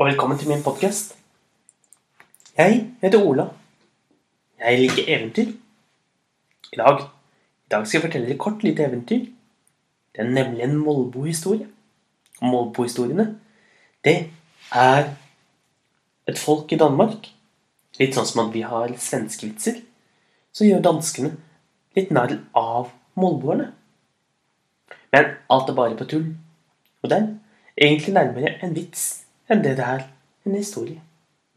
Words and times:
og 0.00 0.06
velkommen 0.06 0.38
til 0.38 0.48
min 0.48 0.62
podkast. 0.64 1.10
Jeg 2.56 2.86
heter 3.02 3.20
Ola. 3.20 3.44
Jeg 4.60 4.78
liker 4.78 5.04
eventyr. 5.06 5.50
I 6.72 6.76
dag, 6.76 7.02
I 7.66 7.68
dag 7.70 7.84
skal 7.86 7.98
jeg 7.98 8.06
fortelle 8.06 8.30
et 8.32 8.38
kort, 8.38 8.62
lite 8.62 8.86
eventyr. 8.86 9.26
Det 10.16 10.24
er 10.24 10.30
nemlig 10.30 10.64
en 10.64 10.76
Molbo-historie. 10.76 11.68
Og 12.40 12.48
Molbo-historiene, 12.48 13.38
det 14.04 14.16
er 14.72 15.12
et 16.28 16.38
folk 16.38 16.72
i 16.72 16.80
Danmark. 16.80 17.28
Litt 18.00 18.16
sånn 18.16 18.32
som 18.32 18.46
at 18.46 18.56
vi 18.56 18.64
har 18.64 18.96
svenske 18.96 19.52
vitser. 19.52 19.82
Så 20.52 20.64
gjør 20.64 20.80
danskene 20.80 21.36
litt 21.92 22.08
narr 22.08 22.38
av 22.56 22.88
molboerne. 23.20 23.74
Men 25.12 25.34
alt 25.52 25.68
er 25.68 25.82
bare 25.84 25.96
på 26.00 26.08
tull. 26.08 26.30
Og 27.02 27.12
det 27.12 27.20
er 27.20 27.34
egentlig 27.76 28.16
nærmere 28.16 28.62
en 28.64 28.72
vits 28.72 29.10
enn 29.50 29.62
det 29.64 29.76
det 29.78 29.86
er 29.86 30.04
en 30.46 30.56
historie. 30.56 31.00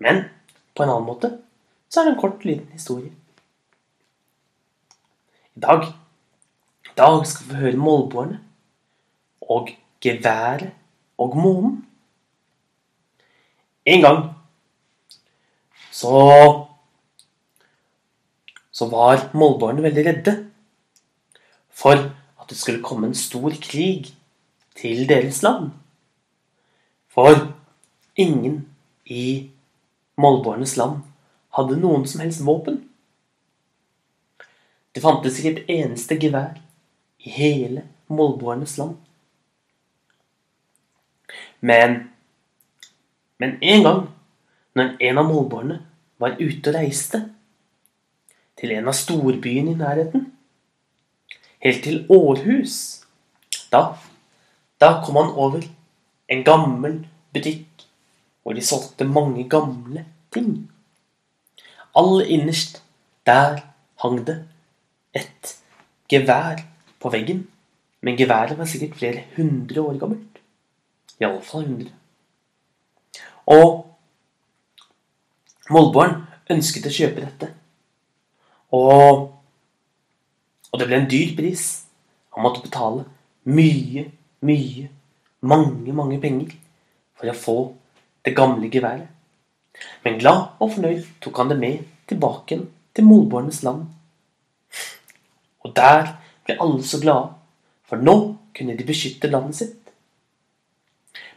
Men 0.02 0.26
på 0.76 0.84
en 0.84 0.90
annen 0.90 1.08
måte 1.08 1.32
så 1.90 2.02
er 2.02 2.10
det 2.10 2.16
en 2.16 2.22
kort, 2.22 2.46
liten 2.46 2.72
historie. 2.74 3.12
I 5.54 5.62
dag, 5.62 5.86
i 6.90 6.96
dag 6.98 7.20
skal 7.30 7.50
vi 7.52 7.60
høre 7.62 7.78
målbårene 7.78 8.40
og 9.46 9.70
geværet 10.02 10.72
og 11.22 11.38
månen. 11.38 11.76
En 13.86 14.02
gang 14.02 14.22
så 15.92 16.18
så 18.74 18.88
var 18.90 19.30
målbårene 19.38 19.84
veldig 19.86 20.06
redde 20.08 20.34
for 21.70 21.94
at 21.94 22.50
det 22.50 22.58
skulle 22.58 22.82
komme 22.84 23.08
en 23.08 23.18
stor 23.18 23.54
krig 23.62 24.10
til 24.76 25.06
deres 25.10 25.44
land. 25.46 25.70
For 27.14 27.38
ingen 28.16 28.66
i 29.06 29.50
molboernes 30.16 30.78
land 30.78 31.02
hadde 31.58 31.80
noen 31.82 32.06
som 32.10 32.22
helst 32.24 32.44
våpen. 32.46 32.80
Det 34.94 35.02
fantes 35.02 35.40
ikke 35.40 35.56
et 35.58 35.70
eneste 35.82 36.18
gevær 36.22 36.58
i 37.24 37.34
hele 37.34 37.88
molboernes 38.08 38.78
land. 38.78 38.98
Men 41.62 42.14
Men 43.44 43.58
en 43.62 43.84
gang, 43.84 44.02
når 44.76 44.92
en 45.00 45.18
av 45.18 45.26
molboerne 45.28 45.80
var 46.22 46.38
ute 46.40 46.70
og 46.70 46.76
reiste 46.78 47.20
til 48.56 48.72
en 48.72 48.88
av 48.88 48.96
storbyene 48.96 49.74
i 49.74 49.80
nærheten, 49.80 50.30
helt 51.66 51.84
til 51.84 52.06
Århus, 52.14 52.76
da, 53.74 53.98
da 54.80 54.94
kom 55.04 55.20
han 55.20 55.34
over 55.36 55.66
en 56.32 56.46
gammel 56.48 57.02
butikk 57.36 57.73
hvor 58.44 58.54
de 58.54 58.66
solgte 58.66 59.08
mange 59.08 59.48
gamle 59.50 60.06
ting. 60.34 60.70
Aller 61.96 62.26
innerst, 62.26 62.82
der 63.26 63.62
hang 64.04 64.26
det 64.28 64.38
et 65.16 65.56
gevær 66.10 66.64
på 67.00 67.10
veggen. 67.10 67.48
Men 68.02 68.18
geværet 68.18 68.58
var 68.58 68.66
sikkert 68.66 68.98
flere 69.00 69.24
hundre 69.38 69.82
år 69.82 69.98
gammelt. 69.98 70.40
Iallfall 71.22 71.66
hundre. 71.66 71.92
Og 73.48 73.90
Molboren 75.72 76.26
ønsket 76.52 76.90
å 76.90 76.92
kjøpe 76.92 77.24
dette. 77.24 77.48
Og, 78.76 79.30
og 80.72 80.82
det 80.82 80.88
ble 80.90 81.00
en 81.00 81.08
dyr 81.10 81.32
pris. 81.38 81.64
Han 82.36 82.44
måtte 82.44 82.66
betale 82.66 83.06
mye, 83.48 84.10
mye, 84.44 84.90
mange, 85.40 85.96
mange 85.96 86.20
penger 86.20 86.52
for 87.16 87.32
å 87.32 87.38
få 87.38 87.58
det 88.26 88.36
gamle 88.36 88.70
geværet. 88.72 89.08
Men 90.04 90.20
glad 90.20 90.56
og 90.60 90.72
fornøyd 90.76 91.06
tok 91.22 91.38
han 91.38 91.50
det 91.50 91.60
med 91.60 91.84
tilbake 92.08 92.60
til 92.96 93.08
molboernes 93.08 93.64
land. 93.64 93.86
Og 95.64 95.76
der 95.76 96.16
ble 96.46 96.58
alle 96.62 96.84
så 96.84 97.00
glade, 97.02 97.34
for 97.88 97.98
nå 97.98 98.36
kunne 98.56 98.78
de 98.78 98.86
beskytte 98.86 99.32
landet 99.32 99.56
sitt. 99.56 99.92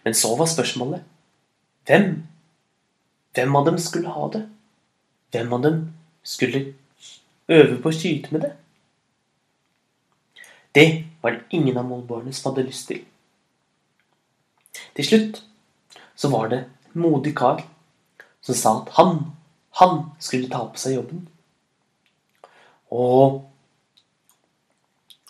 Men 0.05 0.15
så 0.15 0.37
var 0.37 0.47
spørsmålet 0.50 1.03
hvem? 1.87 2.22
Hvem 3.34 3.56
av 3.56 3.66
dem 3.66 3.78
skulle 3.78 4.12
ha 4.12 4.28
det? 4.32 4.44
Hvem 5.31 5.53
av 5.53 5.62
dem 5.62 5.81
skulle 6.22 6.75
øve 7.49 7.81
på 7.82 7.91
å 7.91 7.94
skyte 7.94 8.32
med 8.34 8.47
det? 8.47 8.53
Det 10.75 10.88
var 11.22 11.37
det 11.37 11.56
ingen 11.56 11.78
av 11.78 11.87
molboerne 11.88 12.32
som 12.34 12.50
hadde 12.50 12.66
lyst 12.66 12.88
til. 12.91 13.05
Til 14.97 15.09
slutt 15.09 15.43
så 16.16 16.28
var 16.32 16.50
det 16.53 16.62
modig 16.99 17.34
kar 17.39 17.62
som 18.45 18.55
sa 18.55 18.75
at 18.81 18.93
han, 18.99 19.19
han 19.81 19.99
skulle 20.23 20.51
ta 20.53 20.62
på 20.71 20.81
seg 20.81 20.97
jobben. 20.97 21.25
Og, 22.95 23.43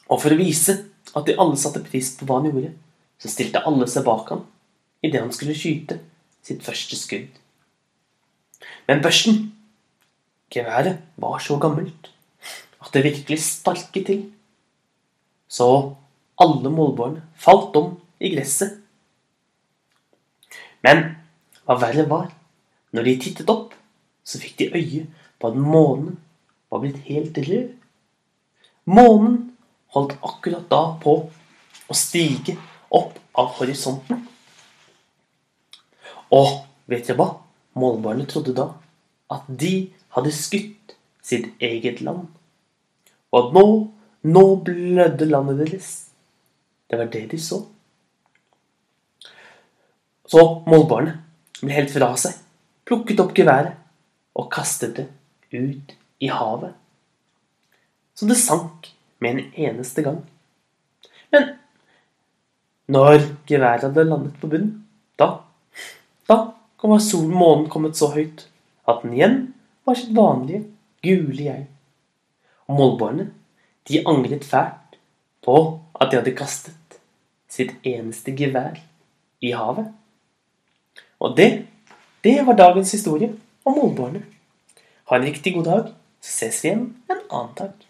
og 0.06 0.20
for 0.20 0.34
å 0.34 0.38
vise 0.38 0.76
at 1.16 1.24
de 1.28 1.36
alle 1.40 1.56
satte 1.60 1.84
pris 1.86 2.12
på 2.18 2.28
hva 2.28 2.40
han 2.40 2.50
gjorde, 2.50 2.74
så 3.16 3.32
stilte 3.32 3.64
alle 3.64 3.88
seg 3.88 4.04
bak 4.06 4.28
ham 4.34 4.44
idet 5.04 5.22
han 5.22 5.32
skulle 5.32 5.56
skyte 5.56 5.98
sitt 6.44 6.62
første 6.66 6.98
skudd. 6.98 7.30
Men 8.86 9.02
børsten, 9.02 9.50
geværet, 10.52 11.00
var 11.16 11.40
så 11.42 11.56
gammelt 11.62 12.10
at 12.82 12.92
det 12.94 13.04
virkelig 13.06 13.40
sparket 13.42 14.06
til. 14.06 14.24
Så 15.48 15.68
alle 16.42 16.70
målbårene 16.70 17.24
falt 17.40 17.76
om 17.78 17.94
i 18.20 18.30
gresset. 18.34 18.76
Men 20.84 21.16
hva 21.66 21.76
verre 21.80 22.06
var, 22.08 22.30
når 22.94 23.08
de 23.08 23.16
tittet 23.20 23.50
opp, 23.50 23.74
så 24.26 24.38
fikk 24.42 24.58
de 24.60 24.70
øye 24.74 25.02
på 25.38 25.50
at 25.50 25.58
månen 25.58 26.16
var 26.70 26.82
blitt 26.82 27.02
helt 27.06 27.38
rød. 27.38 27.74
Månen 28.86 29.36
holdt 29.94 30.16
akkurat 30.22 30.68
da 30.70 30.82
på 31.02 31.16
å 31.86 31.96
stige 31.96 32.56
opp 32.94 33.18
av 33.38 33.52
horisonten. 33.58 34.22
Og 36.34 36.64
vet 36.90 37.06
dere 37.06 37.18
hva? 37.20 37.28
Målbarene 37.76 38.26
trodde 38.30 38.54
da 38.56 38.70
at 39.30 39.46
de 39.50 39.90
hadde 40.16 40.32
skutt 40.32 40.94
sitt 41.26 41.50
eget 41.62 42.00
land. 42.06 42.24
Og 43.34 43.38
at 43.40 43.54
nå, 43.54 43.66
nå 44.22 44.44
blødde 44.64 45.28
landet 45.28 45.60
deres. 45.60 45.90
Det 46.86 46.98
var 46.98 47.10
det 47.12 47.26
de 47.34 47.40
så. 47.42 47.60
Så 50.26 50.42
målbarene 50.66 51.25
ble 51.62 51.76
helt 51.76 51.92
fra 51.92 52.10
seg, 52.20 52.34
plukket 52.86 53.20
opp 53.22 53.34
geværet 53.36 53.78
og 54.36 54.50
kastet 54.52 54.98
det 54.98 55.06
ut 55.56 55.94
i 56.20 56.28
havet. 56.32 56.74
Så 58.16 58.28
det 58.28 58.38
sank 58.40 58.90
med 59.20 59.36
en 59.36 59.54
eneste 59.68 60.04
gang. 60.04 60.20
Men 61.32 61.54
når 62.92 63.24
geværet 63.48 63.88
hadde 63.88 64.04
landet 64.06 64.36
på 64.40 64.50
bunnen, 64.50 64.86
da, 65.18 65.40
da 66.28 66.38
var 66.86 67.02
solen 67.02 67.34
månen 67.34 67.68
kommet 67.72 67.98
så 67.98 68.12
høyt 68.14 68.46
at 68.86 69.02
den 69.02 69.16
igjen 69.16 69.38
var 69.86 69.98
sitt 69.98 70.14
vanlige 70.14 70.62
gule 71.04 71.48
jeg. 71.48 71.66
Og 72.66 72.78
målbårene, 72.78 73.30
de 73.88 74.02
angret 74.06 74.46
fælt 74.46 74.98
på 75.46 75.56
at 76.00 76.10
de 76.10 76.20
hadde 76.20 76.34
kastet 76.38 76.98
sitt 77.50 77.74
eneste 77.86 78.34
gevær 78.36 78.78
i 79.42 79.52
havet. 79.54 79.90
Og 81.20 81.36
det, 81.36 81.66
det 82.24 82.38
var 82.46 82.58
dagens 82.58 82.92
historie 82.92 83.32
om 83.64 83.78
målbarene. 83.78 84.24
Ha 85.08 85.16
en 85.16 85.26
riktig 85.26 85.54
god 85.54 85.64
dag, 85.64 85.92
så 86.20 86.32
ses 86.32 86.62
vi 86.64 86.68
igjen 86.70 86.86
en 87.10 87.22
annen 87.30 87.54
dag. 87.58 87.85